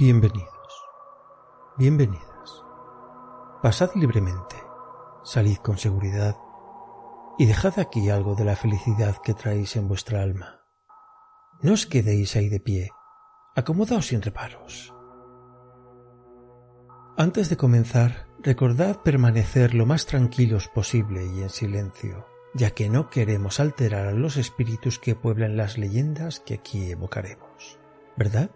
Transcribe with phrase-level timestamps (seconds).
[0.00, 0.86] Bienvenidos,
[1.76, 2.64] bienvenidas.
[3.62, 4.56] Pasad libremente,
[5.24, 6.38] salid con seguridad
[7.36, 10.62] y dejad aquí algo de la felicidad que traéis en vuestra alma.
[11.60, 12.92] No os quedéis ahí de pie,
[13.54, 14.94] acomodaos sin reparos.
[17.18, 23.10] Antes de comenzar, recordad permanecer lo más tranquilos posible y en silencio, ya que no
[23.10, 27.78] queremos alterar a los espíritus que pueblan las leyendas que aquí evocaremos.
[28.16, 28.50] ¿Verdad?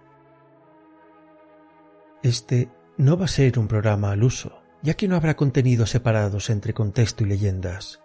[2.24, 6.48] Este no va a ser un programa al uso, ya que no habrá contenidos separados
[6.48, 8.00] entre contexto y leyendas.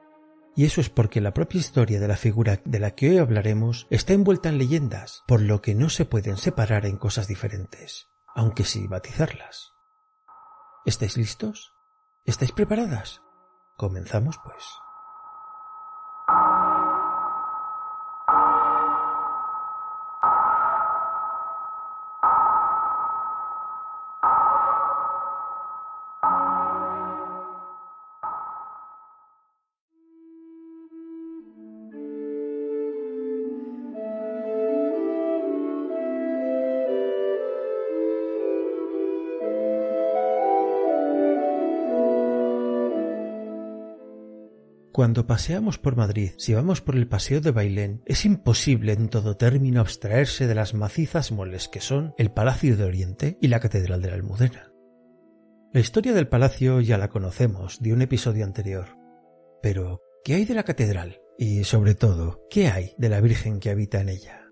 [0.57, 3.87] Y eso es porque la propia historia de la figura de la que hoy hablaremos
[3.89, 8.65] está envuelta en leyendas, por lo que no se pueden separar en cosas diferentes, aunque
[8.65, 9.71] sí batizarlas.
[10.85, 11.71] ¿Estáis listos?
[12.25, 13.21] ¿Estáis preparadas?
[13.77, 14.65] Comenzamos pues.
[44.99, 49.37] Cuando paseamos por Madrid, si vamos por el paseo de Bailén, es imposible en todo
[49.37, 54.01] término abstraerse de las macizas moles que son el Palacio de Oriente y la Catedral
[54.01, 54.73] de la Almudena.
[55.71, 58.97] La historia del palacio ya la conocemos de un episodio anterior.
[59.63, 61.21] Pero, ¿qué hay de la catedral?
[61.37, 64.49] Y, sobre todo, ¿qué hay de la Virgen que habita en ella?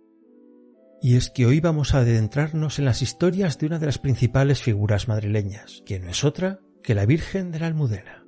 [1.02, 4.62] Y es que hoy vamos a adentrarnos en las historias de una de las principales
[4.62, 8.27] figuras madrileñas, que no es otra que la Virgen de la Almudena.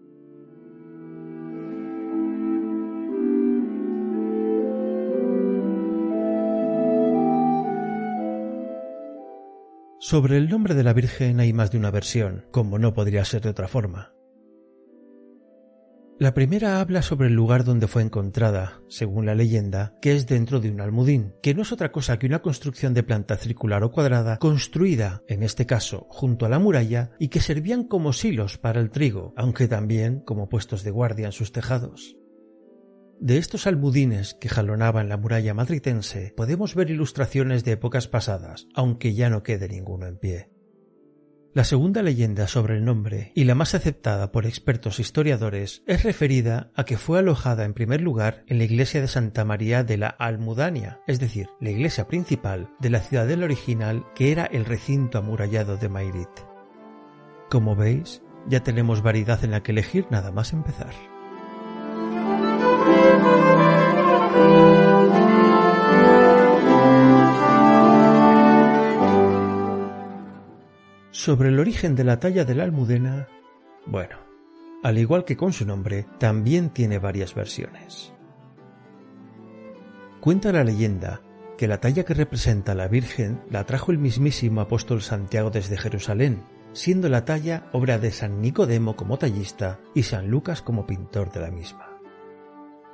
[10.10, 13.44] Sobre el nombre de la Virgen hay más de una versión, como no podría ser
[13.44, 14.12] de otra forma.
[16.18, 20.60] La primera habla sobre el lugar donde fue encontrada, según la leyenda, que es dentro
[20.60, 23.92] de un almudín, que no es otra cosa que una construcción de planta circular o
[23.92, 28.80] cuadrada construida, en este caso, junto a la muralla y que servían como silos para
[28.80, 32.19] el trigo, aunque también como puestos de guardia en sus tejados.
[33.20, 39.14] De estos almudines que jalonaban la muralla madritense podemos ver ilustraciones de épocas pasadas, aunque
[39.14, 40.50] ya no quede ninguno en pie.
[41.54, 46.72] La segunda leyenda sobre el nombre, y la más aceptada por expertos historiadores, es referida
[46.76, 50.08] a que fue alojada en primer lugar en la iglesia de Santa María de la
[50.08, 55.76] Almudania, es decir, la iglesia principal de la ciudadela original que era el recinto amurallado
[55.76, 56.30] de Mairit.
[57.50, 60.94] Como veis, ya tenemos variedad en la que elegir nada más empezar.
[71.22, 73.28] Sobre el origen de la talla de la almudena,
[73.86, 74.16] bueno,
[74.84, 78.14] al igual que con su nombre, también tiene varias versiones.
[80.22, 81.22] Cuenta la leyenda
[81.58, 85.76] que la talla que representa a la Virgen la trajo el mismísimo apóstol Santiago desde
[85.76, 86.42] Jerusalén,
[86.72, 91.42] siendo la talla obra de San Nicodemo como tallista y San Lucas como pintor de
[91.42, 92.00] la misma.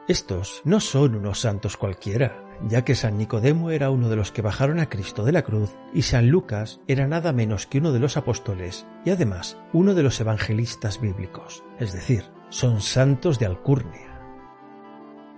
[0.07, 4.41] Estos no son unos santos cualquiera, ya que San Nicodemo era uno de los que
[4.41, 7.99] bajaron a Cristo de la cruz y San Lucas era nada menos que uno de
[7.99, 14.15] los apóstoles y además uno de los evangelistas bíblicos, es decir, son santos de alcurnia.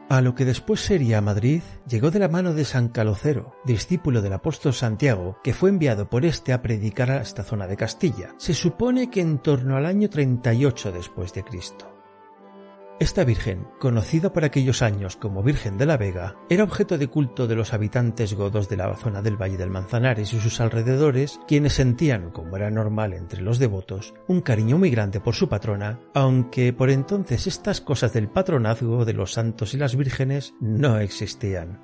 [0.10, 4.32] A lo que después sería Madrid, llegó de la mano de San Calocero, discípulo del
[4.32, 8.34] apóstol Santiago, que fue enviado por este a predicar a esta zona de Castilla.
[8.38, 11.97] Se supone que en torno al año 38 después de Cristo.
[13.00, 17.46] Esta Virgen, conocida por aquellos años como Virgen de la Vega, era objeto de culto
[17.46, 21.74] de los habitantes godos de la zona del Valle del Manzanares y sus alrededores, quienes
[21.74, 26.74] sentían, como era normal entre los devotos, un cariño muy grande por su patrona, aunque
[26.74, 31.80] por entonces estas cosas del patronazgo de los santos y las vírgenes no existían.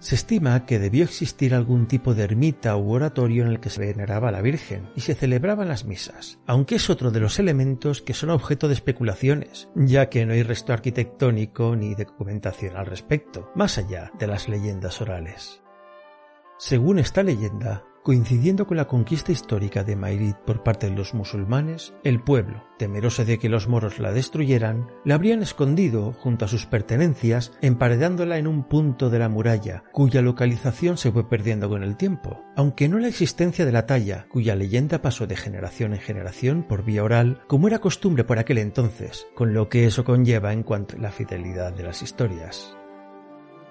[0.00, 3.80] Se estima que debió existir algún tipo de ermita u oratorio en el que se
[3.80, 8.00] veneraba a la Virgen y se celebraban las misas, aunque es otro de los elementos
[8.00, 13.50] que son objeto de especulaciones, ya que no hay resto arquitectónico ni documentación al respecto,
[13.56, 15.62] más allá de las leyendas orales.
[16.58, 21.92] Según esta leyenda, Coincidiendo con la conquista histórica de Mairit por parte de los musulmanes,
[22.04, 26.64] el pueblo, temeroso de que los moros la destruyeran, la habrían escondido junto a sus
[26.64, 31.96] pertenencias, emparedándola en un punto de la muralla, cuya localización se fue perdiendo con el
[31.96, 36.62] tiempo, aunque no la existencia de la talla, cuya leyenda pasó de generación en generación
[36.62, 40.62] por vía oral, como era costumbre por aquel entonces, con lo que eso conlleva en
[40.62, 42.77] cuanto a la fidelidad de las historias.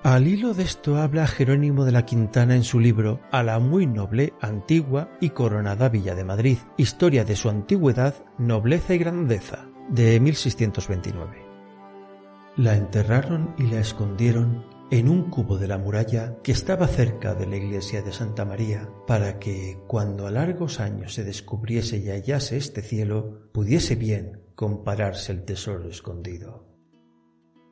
[0.03, 3.88] Al hilo de esto habla Jerónimo de la Quintana en su libro A la muy
[3.88, 10.19] noble, antigua y coronada Villa de Madrid, historia de su antigüedad, nobleza y grandeza, de
[10.19, 11.45] 1629.
[12.57, 17.47] La enterraron y la escondieron en un cubo de la muralla que estaba cerca de
[17.47, 22.55] la iglesia de Santa María, para que, cuando a largos años se descubriese y hallase
[22.55, 26.76] este cielo, pudiese bien compararse el tesoro escondido.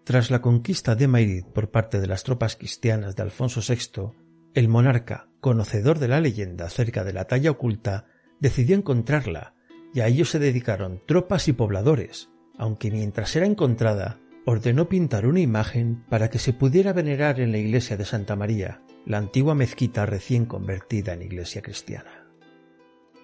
[0.06, 4.12] Tras la conquista de Madrid por parte de las tropas cristianas de Alfonso VI,
[4.54, 8.06] el monarca, conocedor de la leyenda acerca de la talla oculta,
[8.40, 9.56] decidió encontrarla,
[9.96, 15.40] y a ello se dedicaron tropas y pobladores, aunque mientras era encontrada ordenó pintar una
[15.40, 20.06] imagen para que se pudiera venerar en la iglesia de Santa María, la antigua mezquita
[20.06, 22.28] recién convertida en iglesia cristiana.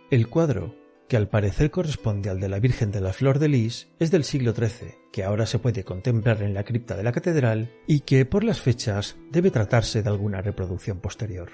[0.09, 0.75] El cuadro,
[1.11, 4.23] que al parecer corresponde al de la Virgen de la Flor de Lis, es del
[4.23, 8.25] siglo XIII, que ahora se puede contemplar en la cripta de la catedral y que
[8.25, 11.51] por las fechas debe tratarse de alguna reproducción posterior.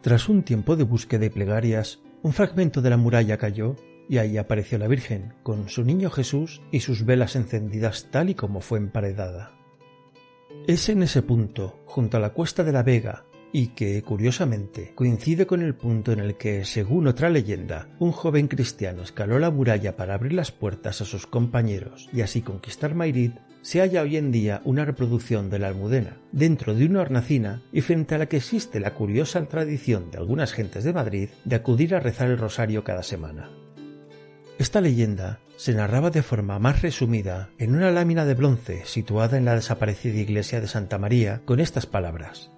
[0.00, 3.76] Tras un tiempo de búsqueda y plegarias, un fragmento de la muralla cayó
[4.08, 8.34] y ahí apareció la Virgen con su niño Jesús y sus velas encendidas tal y
[8.34, 9.52] como fue emparedada.
[10.66, 15.46] Es en ese punto, junto a la cuesta de la Vega, y que, curiosamente, coincide
[15.46, 19.96] con el punto en el que, según otra leyenda, un joven cristiano escaló la muralla
[19.96, 24.32] para abrir las puertas a sus compañeros y así conquistar Mairid, se halla hoy en
[24.32, 28.38] día una reproducción de la almudena, dentro de una hornacina y frente a la que
[28.38, 32.82] existe la curiosa tradición de algunas gentes de Madrid de acudir a rezar el rosario
[32.82, 33.50] cada semana.
[34.58, 39.44] Esta leyenda se narraba de forma más resumida en una lámina de bronce situada en
[39.44, 42.50] la desaparecida iglesia de Santa María con estas palabras.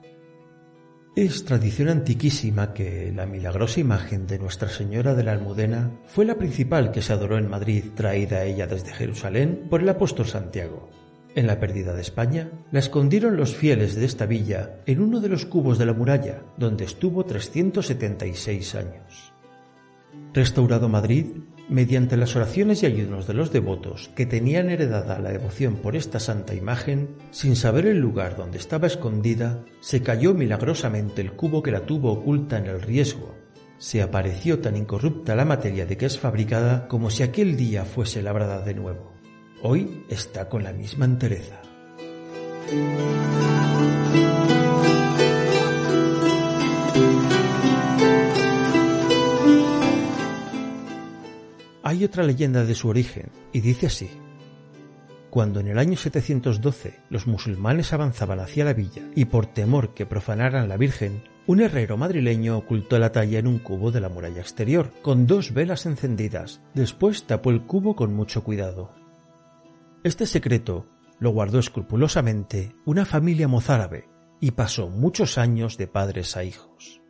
[1.16, 6.34] Es tradición antiquísima que la milagrosa imagen de Nuestra Señora de la Almudena fue la
[6.34, 10.90] principal que se adoró en Madrid, traída a ella desde Jerusalén por el apóstol Santiago.
[11.36, 15.28] En la pérdida de España, la escondieron los fieles de esta villa en uno de
[15.28, 19.32] los cubos de la muralla, donde estuvo 376 años.
[20.32, 21.26] Restaurado Madrid,
[21.68, 26.20] Mediante las oraciones y ayunos de los devotos que tenían heredada la devoción por esta
[26.20, 31.70] santa imagen, sin saber el lugar donde estaba escondida, se cayó milagrosamente el cubo que
[31.70, 33.34] la tuvo oculta en el riesgo.
[33.78, 38.22] Se apareció tan incorrupta la materia de que es fabricada como si aquel día fuese
[38.22, 39.14] labrada de nuevo.
[39.62, 41.62] Hoy está con la misma entereza.
[51.94, 54.10] Hay otra leyenda de su origen, y dice así.
[55.30, 60.04] Cuando en el año 712 los musulmanes avanzaban hacia la villa y por temor que
[60.04, 64.40] profanaran la Virgen, un herrero madrileño ocultó la talla en un cubo de la muralla
[64.40, 66.60] exterior, con dos velas encendidas.
[66.74, 68.90] Después tapó el cubo con mucho cuidado.
[70.02, 70.88] Este secreto
[71.20, 74.08] lo guardó escrupulosamente una familia mozárabe
[74.40, 77.00] y pasó muchos años de padres a hijos.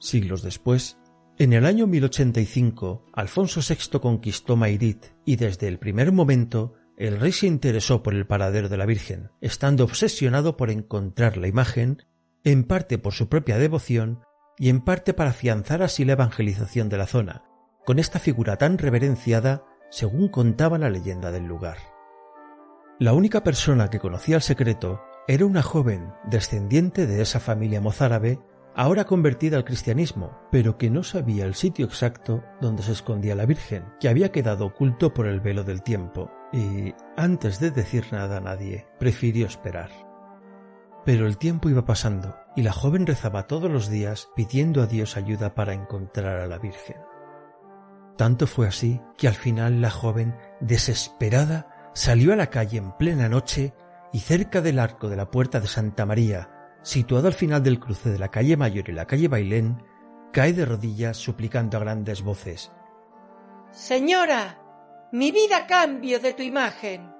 [0.00, 0.96] Siglos después,
[1.40, 7.32] en el año 1085, Alfonso VI conquistó Mairit y desde el primer momento el rey
[7.32, 12.02] se interesó por el paradero de la Virgen, estando obsesionado por encontrar la imagen,
[12.44, 14.20] en parte por su propia devoción
[14.58, 17.44] y en parte para afianzar así la evangelización de la zona,
[17.86, 21.78] con esta figura tan reverenciada según contaba la leyenda del lugar.
[22.98, 28.40] La única persona que conocía el secreto era una joven descendiente de esa familia mozárabe
[28.80, 33.44] ahora convertida al cristianismo, pero que no sabía el sitio exacto donde se escondía la
[33.44, 38.38] Virgen, que había quedado oculto por el velo del tiempo, y, antes de decir nada
[38.38, 39.90] a nadie, prefirió esperar.
[41.04, 45.18] Pero el tiempo iba pasando, y la joven rezaba todos los días pidiendo a Dios
[45.18, 46.96] ayuda para encontrar a la Virgen.
[48.16, 53.28] Tanto fue así que al final la joven, desesperada, salió a la calle en plena
[53.28, 53.74] noche
[54.10, 58.10] y cerca del arco de la puerta de Santa María, situado al final del cruce
[58.10, 59.82] de la calle Mayor y la calle Bailén,
[60.32, 62.70] cae de rodillas suplicando a grandes voces.
[63.70, 64.60] Señora,
[65.12, 67.12] mi vida cambio de tu imagen.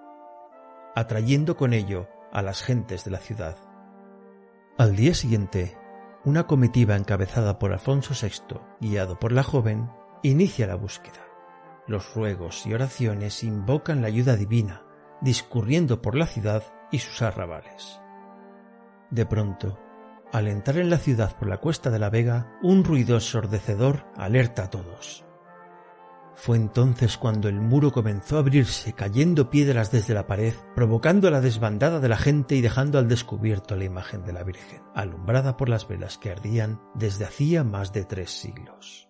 [0.95, 3.57] Atrayendo con ello a las gentes de la ciudad.
[4.79, 5.76] Al día siguiente,
[6.25, 9.90] una comitiva encabezada por Alfonso VI, guiado por la joven,
[10.23, 11.26] inicia la búsqueda.
[11.87, 14.85] Los ruegos y oraciones invocan la ayuda divina,
[15.21, 18.00] discurriendo por la ciudad y sus arrabales.
[19.11, 19.79] De pronto,
[20.33, 24.64] al entrar en la ciudad por la cuesta de la Vega, un ruido ensordecedor alerta
[24.64, 25.25] a todos.
[26.37, 31.40] Fue entonces cuando el muro comenzó a abrirse, cayendo piedras desde la pared, provocando la
[31.40, 35.69] desbandada de la gente y dejando al descubierto la imagen de la Virgen, alumbrada por
[35.69, 39.09] las velas que ardían desde hacía más de tres siglos.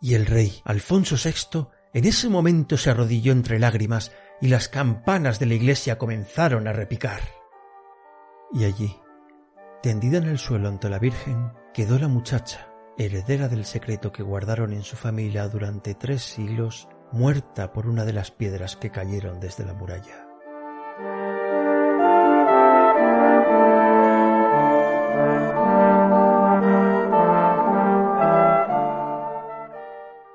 [0.00, 5.38] Y el rey, Alfonso VI, en ese momento se arrodilló entre lágrimas y las campanas
[5.38, 7.20] de la iglesia comenzaron a repicar.
[8.54, 8.94] Y allí,
[9.82, 12.68] tendida en el suelo ante la Virgen, quedó la muchacha,
[12.98, 18.12] heredera del secreto que guardaron en su familia durante tres siglos, muerta por una de
[18.12, 20.28] las piedras que cayeron desde la muralla.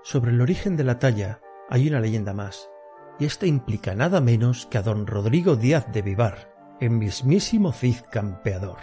[0.02, 2.70] Sobre el origen de la talla hay una leyenda más,
[3.20, 8.02] y esta implica nada menos que a don Rodrigo Díaz de Vivar, el mismísimo Cid
[8.12, 8.78] campeador.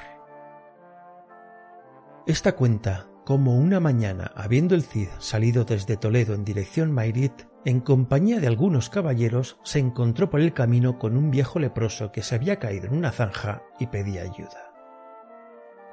[2.27, 7.81] Esta cuenta cómo una mañana, habiendo el Cid salido desde Toledo en dirección Mairit, en
[7.81, 12.35] compañía de algunos caballeros, se encontró por el camino con un viejo leproso que se
[12.35, 14.73] había caído en una zanja y pedía ayuda.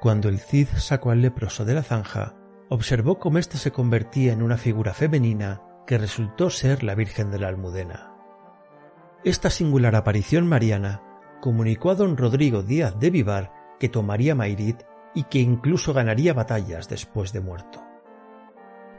[0.00, 2.34] Cuando el Cid sacó al leproso de la zanja,
[2.68, 7.38] observó cómo éste se convertía en una figura femenina que resultó ser la Virgen de
[7.38, 8.14] la Almudena.
[9.24, 11.11] Esta singular aparición mariana
[11.42, 16.88] comunicó a don Rodrigo Díaz de Vivar que tomaría Mairit y que incluso ganaría batallas
[16.88, 17.82] después de muerto.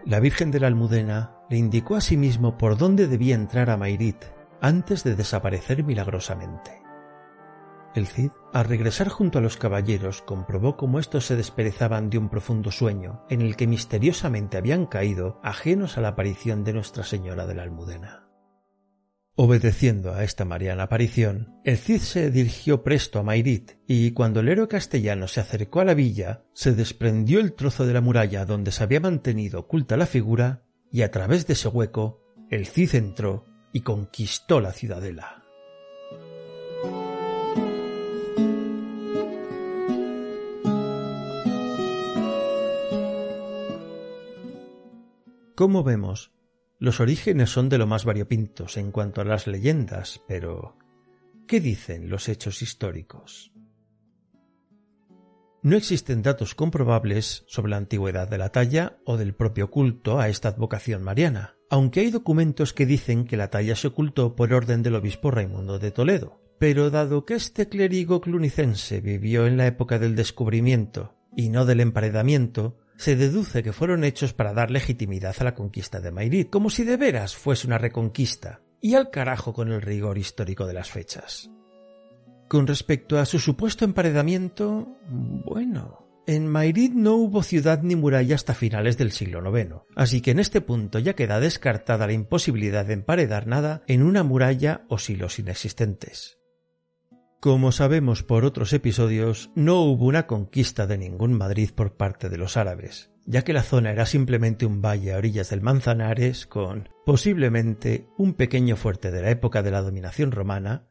[0.05, 3.77] La Virgen de la Almudena le indicó a sí mismo por dónde debía entrar a
[3.77, 4.25] Mairit
[4.59, 6.81] antes de desaparecer milagrosamente.
[7.95, 12.27] El Cid, al regresar junto a los caballeros, comprobó cómo éstos se desperezaban de un
[12.27, 17.45] profundo sueño, en el que misteriosamente habían caído, ajenos a la aparición de Nuestra Señora
[17.45, 18.22] de la Almudena.
[19.35, 24.47] Obedeciendo a esta mariana aparición, el Cid se dirigió presto a Mairit, y cuando el
[24.47, 28.71] héroe castellano se acercó a la villa, se desprendió el trozo de la muralla donde
[28.71, 30.61] se había mantenido oculta la figura,
[30.91, 32.21] y a través de ese hueco,
[32.51, 35.43] el Cid entró y conquistó la ciudadela.
[45.55, 46.31] Como vemos,
[46.79, 50.77] los orígenes son de lo más variopintos en cuanto a las leyendas, pero
[51.47, 53.53] ¿qué dicen los hechos históricos?
[55.63, 60.27] No existen datos comprobables sobre la antigüedad de la talla o del propio culto a
[60.27, 64.83] esta advocación mariana, aunque hay documentos que dicen que la talla se ocultó por orden
[64.83, 66.41] del obispo Raimundo de Toledo.
[66.59, 71.79] Pero dado que este clérigo clunicense vivió en la época del descubrimiento y no del
[71.79, 76.69] emparedamiento, se deduce que fueron hechos para dar legitimidad a la conquista de Mairit, como
[76.69, 80.89] si de veras fuese una reconquista, y al carajo con el rigor histórico de las
[80.89, 81.51] fechas.
[82.47, 88.53] Con respecto a su supuesto emparedamiento, bueno, en Mairit no hubo ciudad ni muralla hasta
[88.53, 92.93] finales del siglo IX, así que en este punto ya queda descartada la imposibilidad de
[92.93, 96.39] emparedar nada en una muralla o silos inexistentes.
[97.43, 102.37] Como sabemos por otros episodios, no hubo una conquista de ningún Madrid por parte de
[102.37, 106.87] los árabes, ya que la zona era simplemente un valle a orillas del Manzanares con,
[107.05, 110.87] posiblemente, un pequeño fuerte de la época de la dominación romana,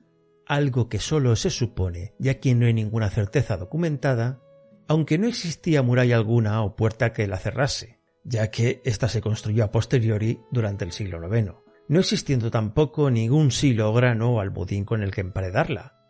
[0.47, 4.43] algo que solo se supone, ya que no hay ninguna certeza documentada,
[4.89, 9.65] aunque no existía muralla alguna o puerta que la cerrase, ya que ésta se construyó
[9.65, 11.53] a posteriori durante el siglo IX,
[11.89, 16.02] no existiendo tampoco ningún silo grano o albudín con el que emparedarla,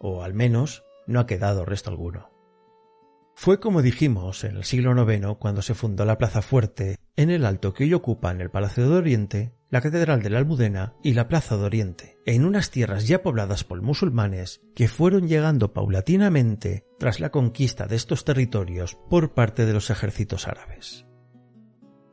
[0.00, 2.30] o al menos no ha quedado resto alguno.
[3.34, 7.44] Fue como dijimos en el siglo IX cuando se fundó la Plaza Fuerte, en el
[7.44, 11.28] alto que hoy ocupan el Palacio de Oriente, la Catedral de la Almudena y la
[11.28, 17.20] Plaza de Oriente, en unas tierras ya pobladas por musulmanes que fueron llegando paulatinamente tras
[17.20, 21.06] la conquista de estos territorios por parte de los ejércitos árabes.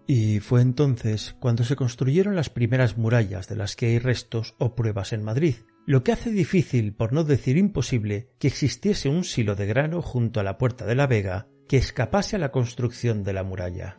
[0.05, 4.75] Y fue entonces cuando se construyeron las primeras murallas de las que hay restos o
[4.75, 5.55] pruebas en Madrid,
[5.87, 10.41] lo que hace difícil, por no decir imposible, que existiese un silo de grano junto
[10.41, 13.97] a la puerta de la vega que escapase a la construcción de la muralla.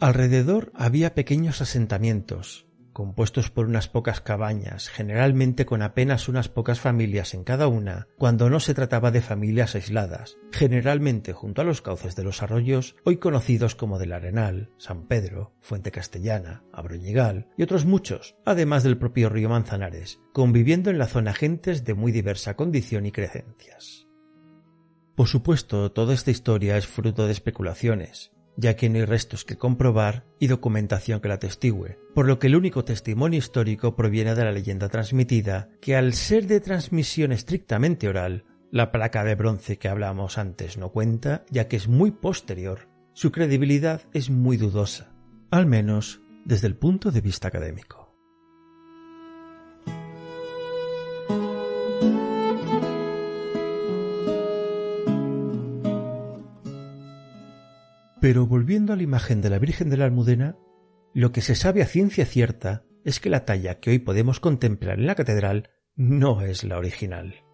[0.00, 2.63] Alrededor había pequeños asentamientos,
[2.94, 8.48] compuestos por unas pocas cabañas, generalmente con apenas unas pocas familias en cada una, cuando
[8.48, 13.18] no se trataba de familias aisladas, generalmente junto a los cauces de los arroyos, hoy
[13.18, 19.28] conocidos como del Arenal, San Pedro, Fuente Castellana, Abroñigal y otros muchos, además del propio
[19.28, 24.06] río Manzanares, conviviendo en la zona gentes de muy diversa condición y creencias.
[25.16, 29.56] Por supuesto, toda esta historia es fruto de especulaciones, ya que no hay restos que
[29.56, 34.44] comprobar y documentación que la atestigue, por lo que el único testimonio histórico proviene de
[34.44, 39.88] la leyenda transmitida, que al ser de transmisión estrictamente oral, la placa de bronce que
[39.88, 42.88] hablábamos antes no cuenta, ya que es muy posterior.
[43.12, 45.12] Su credibilidad es muy dudosa,
[45.50, 48.03] al menos desde el punto de vista académico.
[58.24, 60.56] Pero volviendo a la imagen de la Virgen de la Almudena,
[61.12, 64.98] lo que se sabe a ciencia cierta es que la talla que hoy podemos contemplar
[64.98, 67.44] en la catedral no es la original.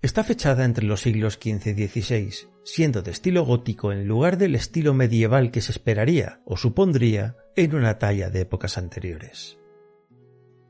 [0.00, 2.30] Está fechada entre los siglos XV y XVI,
[2.62, 7.74] siendo de estilo gótico en lugar del estilo medieval que se esperaría o supondría en
[7.74, 9.58] una talla de épocas anteriores.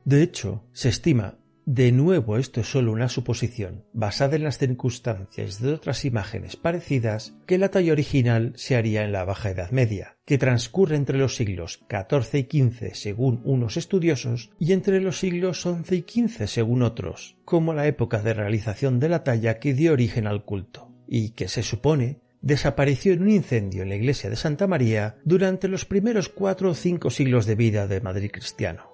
[0.03, 1.37] De hecho, se estima
[1.67, 7.35] de nuevo esto es solo una suposición, basada en las circunstancias de otras imágenes parecidas,
[7.45, 11.35] que la talla original se haría en la Baja Edad Media, que transcurre entre los
[11.35, 16.83] siglos XIV y XV según unos estudiosos y entre los siglos XI y XV según
[16.83, 21.31] otros, como la época de realización de la talla que dio origen al culto, y
[21.31, 25.83] que se supone desapareció en un incendio en la iglesia de Santa María durante los
[25.83, 28.93] primeros cuatro o cinco siglos de vida de Madrid cristiano.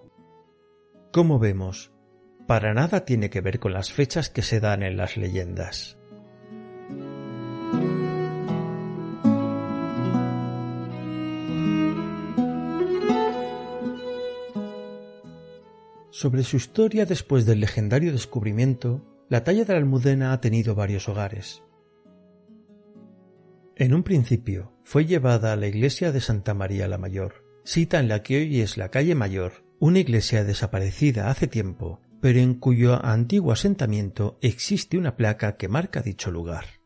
[1.12, 1.94] Como vemos,
[2.47, 5.97] para nada tiene que ver con las fechas que se dan en las leyendas.
[16.09, 21.09] Sobre su historia después del legendario descubrimiento, la talla de la Almudena ha tenido varios
[21.09, 21.63] hogares.
[23.75, 28.07] En un principio fue llevada a la iglesia de Santa María la Mayor, cita en
[28.07, 33.06] la que hoy es la calle Mayor, una iglesia desaparecida hace tiempo pero en cuyo
[33.06, 36.80] antiguo asentamiento existe una placa que marca dicho lugar.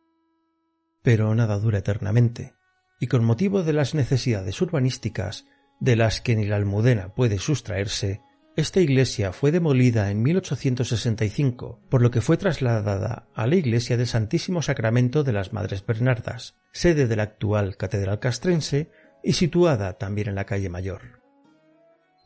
[1.04, 2.56] Pero nada dura eternamente,
[3.00, 5.46] y con motivo de las necesidades urbanísticas,
[5.80, 8.20] de las que ni la almudena puede sustraerse,
[8.56, 14.08] esta iglesia fue demolida en 1865, por lo que fue trasladada a la iglesia del
[14.08, 18.90] Santísimo Sacramento de las Madres Bernardas, sede de la actual Catedral Castrense
[19.24, 21.22] y situada también en la calle Mayor.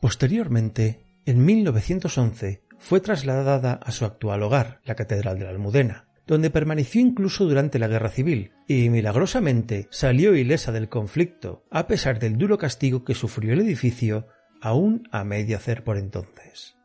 [0.00, 6.50] Posteriormente, en 1911, fue trasladada a su actual hogar, la Catedral de la Almudena, donde
[6.50, 12.36] permaneció incluso durante la Guerra Civil, y milagrosamente salió ilesa del conflicto, a pesar del
[12.36, 14.26] duro castigo que sufrió el edificio,
[14.60, 16.76] aún a medio hacer por entonces.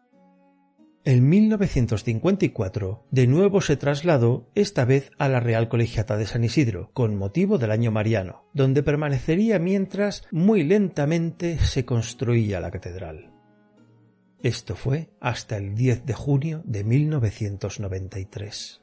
[1.04, 6.92] En 1954, de nuevo se trasladó, esta vez a la Real Colegiata de San Isidro,
[6.94, 13.37] con motivo del año mariano, donde permanecería mientras muy lentamente se construía la catedral.
[14.44, 18.82] Esto fue hasta el 10 de junio de 1993.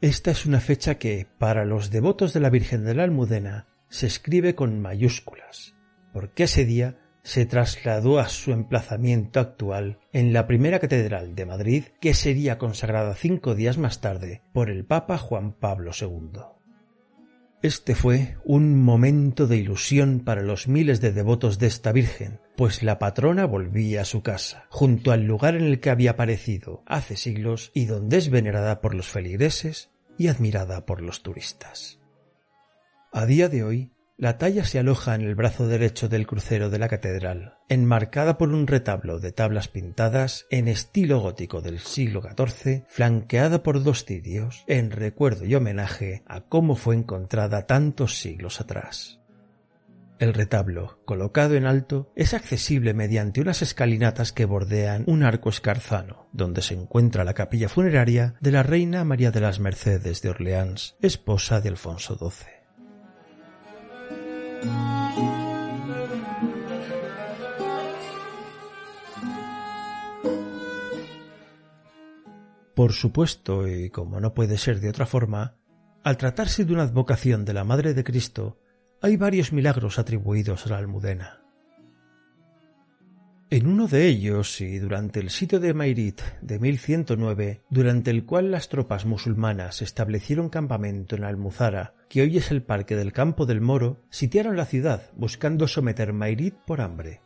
[0.00, 4.06] Esta es una fecha que, para los devotos de la Virgen de la Almudena, se
[4.06, 5.74] escribe con mayúsculas,
[6.12, 11.84] porque ese día se trasladó a su emplazamiento actual en la primera catedral de Madrid,
[12.00, 16.53] que sería consagrada cinco días más tarde por el Papa Juan Pablo II.
[17.64, 22.82] Este fue un momento de ilusión para los miles de devotos de esta Virgen, pues
[22.82, 27.16] la patrona volvía a su casa, junto al lugar en el que había aparecido hace
[27.16, 32.00] siglos y donde es venerada por los feligreses y admirada por los turistas.
[33.14, 36.78] A día de hoy, la talla se aloja en el brazo derecho del crucero de
[36.78, 42.84] la catedral, enmarcada por un retablo de tablas pintadas en estilo gótico del siglo XIV,
[42.86, 49.20] flanqueada por dos cirios, en recuerdo y homenaje a cómo fue encontrada tantos siglos atrás.
[50.20, 56.28] El retablo, colocado en alto, es accesible mediante unas escalinatas que bordean un arco escarzano,
[56.32, 60.96] donde se encuentra la capilla funeraria de la reina María de las Mercedes de Orleans,
[61.00, 62.53] esposa de Alfonso XII.
[72.74, 75.56] Por supuesto, y como no puede ser de otra forma,
[76.02, 78.58] al tratarse de una advocación de la Madre de Cristo,
[79.00, 81.43] hay varios milagros atribuidos a la almudena.
[83.54, 88.50] En uno de ellos, y durante el sitio de Mairit de 1109, durante el cual
[88.50, 93.60] las tropas musulmanas establecieron campamento en Almuzara, que hoy es el parque del Campo del
[93.60, 97.20] Moro, sitiaron la ciudad buscando someter Mairit por hambre.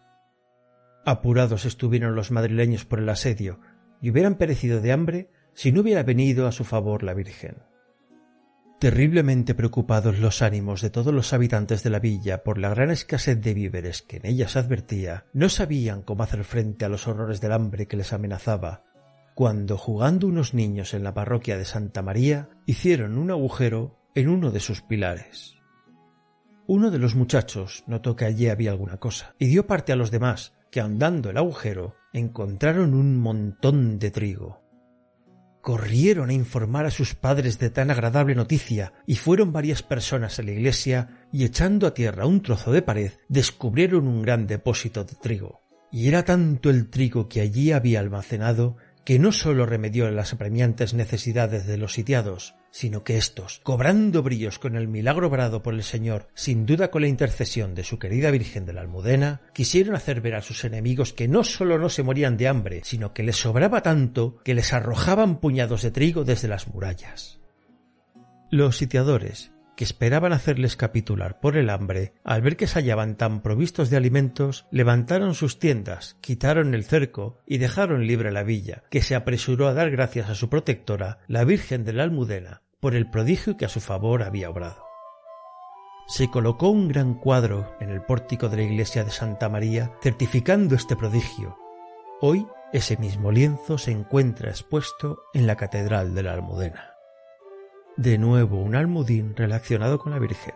[1.07, 3.61] Apurados estuvieron los madrileños por el asedio,
[4.03, 7.57] y hubieran perecido de hambre si no hubiera venido a su favor la Virgen.
[8.79, 13.41] Terriblemente preocupados los ánimos de todos los habitantes de la villa por la gran escasez
[13.41, 17.41] de víveres que en ella se advertía, no sabían cómo hacer frente a los horrores
[17.41, 18.85] del hambre que les amenazaba,
[19.35, 24.53] cuando jugando unos niños en la parroquia de Santa María hicieron un agujero en uno
[24.53, 25.57] de sus pilares.
[26.69, 30.13] Uno de los muchachos notó que allí había alguna cosa y dio parte a los
[30.13, 34.68] demás, que ahondando el agujero encontraron un montón de trigo
[35.61, 40.43] corrieron a informar a sus padres de tan agradable noticia y fueron varias personas a
[40.43, 45.15] la iglesia y echando a tierra un trozo de pared descubrieron un gran depósito de
[45.15, 45.63] trigo.
[45.91, 48.77] Y era tanto el trigo que allí había almacenado
[49.09, 54.59] que no sólo remedió las apremiantes necesidades de los sitiados, sino que éstos, cobrando brillos
[54.59, 58.31] con el milagro obrado por el Señor, sin duda con la intercesión de su querida
[58.31, 62.03] Virgen de la Almudena, quisieron hacer ver a sus enemigos que no sólo no se
[62.03, 66.49] morían de hambre, sino que les sobraba tanto que les arrojaban puñados de trigo desde
[66.49, 67.41] las murallas.
[68.51, 73.43] Los sitiadores, que esperaban hacerles capitular por el hambre, al ver que se hallaban tan
[73.43, 79.03] provistos de alimentos, levantaron sus tiendas, quitaron el cerco y dejaron libre la villa, que
[79.03, 83.09] se apresuró a dar gracias a su protectora, la Virgen de la Almudena, por el
[83.09, 84.85] prodigio que a su favor había obrado.
[86.09, 90.75] Se colocó un gran cuadro en el pórtico de la iglesia de Santa María certificando
[90.75, 91.57] este prodigio.
[92.21, 96.98] Hoy ese mismo lienzo se encuentra expuesto en la Catedral de la Almudena
[97.99, 100.55] de nuevo un almudín relacionado con la Virgen.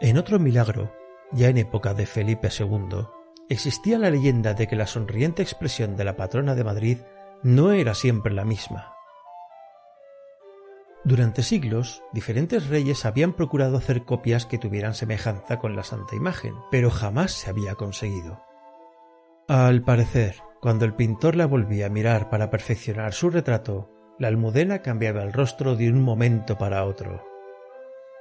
[0.00, 0.90] En otro milagro,
[1.30, 3.06] ya en época de Felipe II,
[3.50, 6.98] existía la leyenda de que la sonriente expresión de la patrona de Madrid
[7.42, 8.94] no era siempre la misma.
[11.02, 16.54] Durante siglos, diferentes reyes habían procurado hacer copias que tuvieran semejanza con la Santa Imagen,
[16.70, 18.44] pero jamás se había conseguido.
[19.48, 24.82] Al parecer, cuando el pintor la volvía a mirar para perfeccionar su retrato, la almudena
[24.82, 27.24] cambiaba el rostro de un momento para otro.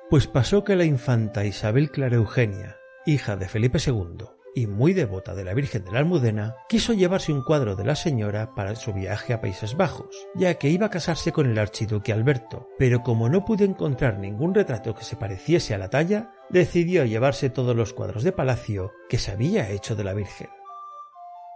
[0.09, 5.35] Pues pasó que la infanta Isabel Clara Eugenia, hija de Felipe II, y muy devota
[5.35, 8.93] de la Virgen de la Almudena, quiso llevarse un cuadro de la señora para su
[8.93, 13.29] viaje a Países Bajos, ya que iba a casarse con el archiduque Alberto, pero como
[13.29, 17.93] no pudo encontrar ningún retrato que se pareciese a la talla, decidió llevarse todos los
[17.93, 20.49] cuadros de palacio que se había hecho de la Virgen.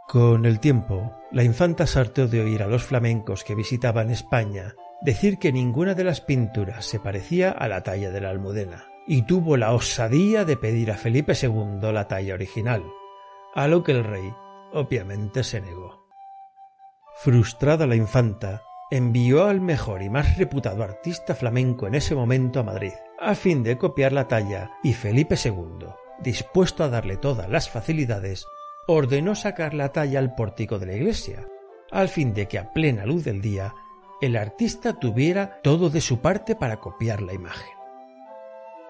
[0.08, 4.76] Con el tiempo, la infanta se hartó de oír a los flamencos que visitaban España
[5.02, 9.24] decir que ninguna de las pinturas se parecía a la talla de la Almudena, y
[9.24, 12.84] tuvo la osadía de pedir a Felipe II la talla original,
[13.54, 14.34] a lo que el rey
[14.72, 16.08] obviamente se negó.
[17.16, 22.64] Frustrada la infanta, envió al mejor y más reputado artista flamenco en ese momento a
[22.64, 25.88] Madrid, a fin de copiar la talla, y Felipe II,
[26.20, 28.46] dispuesto a darle todas las facilidades,
[28.88, 31.48] ordenó sacar la talla al pórtico de la iglesia,
[31.92, 33.74] al fin de que a plena luz del día
[34.22, 37.83] el artista tuviera todo de su parte para copiar la imagen.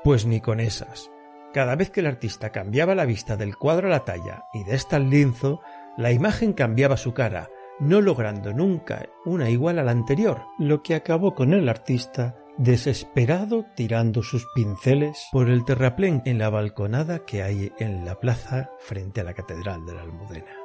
[0.03, 1.09] Pues ni con esas.
[1.53, 4.75] Cada vez que el artista cambiaba la vista del cuadro a la talla y de
[4.75, 5.61] esta al lienzo,
[5.97, 10.95] la imagen cambiaba su cara, no logrando nunca una igual a la anterior, lo que
[10.95, 17.41] acabó con el artista desesperado tirando sus pinceles por el terraplén en la balconada que
[17.43, 20.63] hay en la plaza frente a la Catedral de la Almudena.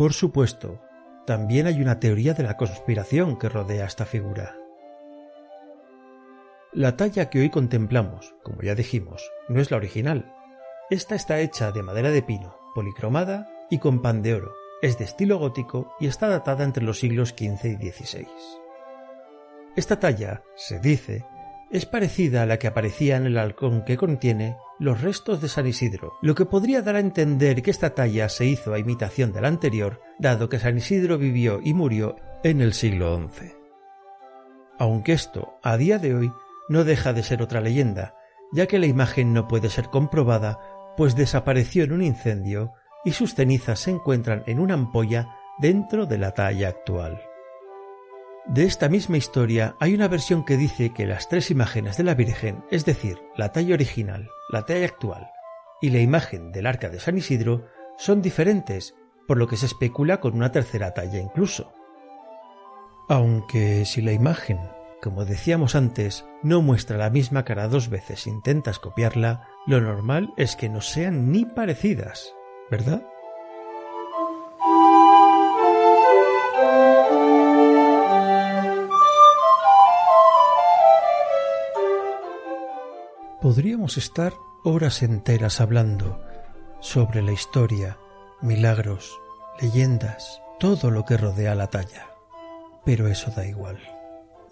[0.00, 0.80] Por supuesto,
[1.26, 4.56] también hay una teoría de la conspiración que rodea esta figura.
[6.72, 10.34] La talla que hoy contemplamos, como ya dijimos, no es la original.
[10.88, 14.54] Esta está hecha de madera de pino, policromada y con pan de oro.
[14.80, 18.26] Es de estilo gótico y está datada entre los siglos XV y XVI.
[19.76, 21.26] Esta talla, se dice,
[21.70, 25.66] es parecida a la que aparecía en el halcón que contiene los restos de San
[25.66, 29.40] Isidro, lo que podría dar a entender que esta talla se hizo a imitación de
[29.40, 33.52] la anterior, dado que San Isidro vivió y murió en el siglo XI.
[34.78, 36.32] Aunque esto, a día de hoy,
[36.68, 38.14] no deja de ser otra leyenda,
[38.52, 40.58] ya que la imagen no puede ser comprobada,
[40.96, 42.72] pues desapareció en un incendio
[43.04, 47.20] y sus cenizas se encuentran en una ampolla dentro de la talla actual.
[48.46, 52.14] De esta misma historia hay una versión que dice que las tres imágenes de la
[52.14, 55.30] Virgen, es decir, la talla original, la talla actual
[55.80, 58.94] y la imagen del arca de San Isidro, son diferentes,
[59.28, 61.72] por lo que se especula con una tercera talla incluso.
[63.08, 64.58] Aunque si la imagen,
[65.02, 70.56] como decíamos antes, no muestra la misma cara dos veces intentas copiarla, lo normal es
[70.56, 72.34] que no sean ni parecidas,
[72.70, 73.06] ¿verdad?
[83.90, 86.22] Podríamos estar horas enteras hablando
[86.78, 87.98] sobre la historia,
[88.40, 89.18] milagros,
[89.60, 92.08] leyendas, todo lo que rodea la talla.
[92.84, 93.80] Pero eso da igual.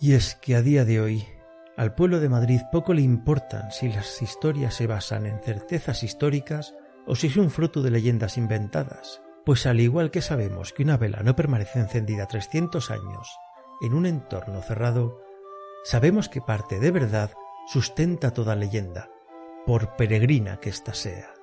[0.01, 1.29] Y es que a día de hoy
[1.77, 6.75] al pueblo de Madrid poco le importan si las historias se basan en certezas históricas
[7.07, 11.23] o si son fruto de leyendas inventadas, pues al igual que sabemos que una vela
[11.23, 13.39] no permanece encendida 300 años
[13.83, 15.23] en un entorno cerrado,
[15.85, 17.31] sabemos que parte de verdad
[17.69, 19.11] sustenta toda leyenda,
[19.69, 21.35] por peregrina que ésta sea.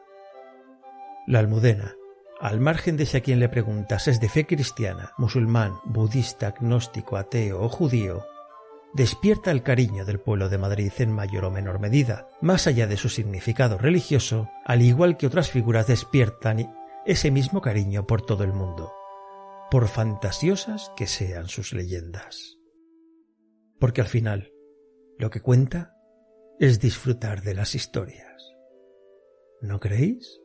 [1.27, 1.93] La almudena,
[2.41, 7.17] al margen de si a quien le preguntas es de fe cristiana, musulmán, budista, agnóstico,
[7.17, 8.25] ateo o judío,
[8.95, 12.97] despierta el cariño del pueblo de Madrid en mayor o menor medida, más allá de
[12.97, 18.53] su significado religioso, al igual que otras figuras despiertan ese mismo cariño por todo el
[18.53, 18.91] mundo,
[19.69, 22.57] por fantasiosas que sean sus leyendas.
[23.79, 24.51] Porque al final,
[25.19, 25.94] lo que cuenta
[26.59, 28.53] es disfrutar de las historias.
[29.61, 30.39] ¿No creéis?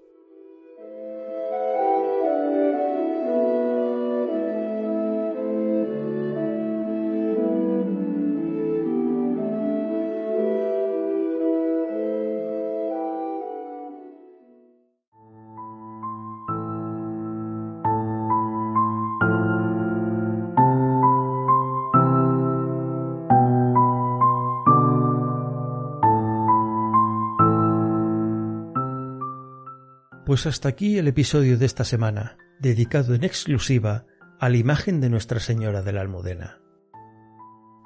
[30.31, 34.07] Pues hasta aquí el episodio de esta semana, dedicado en exclusiva
[34.39, 36.61] a la imagen de Nuestra Señora de la Almudena.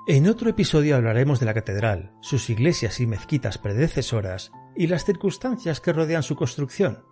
[0.07, 5.81] En otro episodio hablaremos de la catedral, sus iglesias y mezquitas predecesoras y las circunstancias
[5.81, 7.03] que rodean su construcción,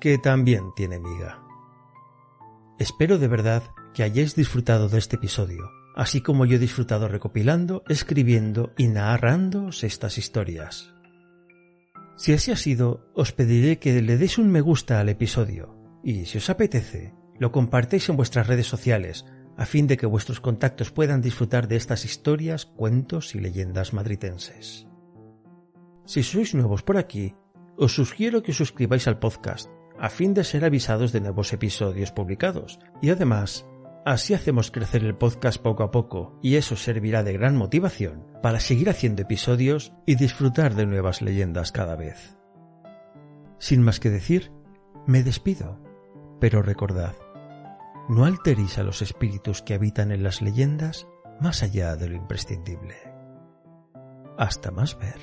[0.00, 1.42] que también tiene miga.
[2.78, 7.82] Espero de verdad que hayáis disfrutado de este episodio, así como yo he disfrutado recopilando,
[7.88, 10.95] escribiendo y narrando estas historias.
[12.16, 16.24] Si así ha sido, os pediré que le deis un me gusta al episodio y,
[16.24, 19.26] si os apetece, lo compartéis en vuestras redes sociales
[19.56, 24.86] a fin de que vuestros contactos puedan disfrutar de estas historias, cuentos y leyendas madritenses.
[26.04, 27.34] Si sois nuevos por aquí,
[27.76, 32.12] os sugiero que os suscribáis al podcast a fin de ser avisados de nuevos episodios
[32.12, 33.66] publicados y además
[34.06, 38.60] Así hacemos crecer el podcast poco a poco y eso servirá de gran motivación para
[38.60, 42.38] seguir haciendo episodios y disfrutar de nuevas leyendas cada vez.
[43.58, 44.52] Sin más que decir,
[45.08, 45.80] me despido,
[46.40, 47.16] pero recordad,
[48.08, 51.08] no alteréis a los espíritus que habitan en las leyendas
[51.40, 52.94] más allá de lo imprescindible.
[54.38, 55.18] Hasta más ver.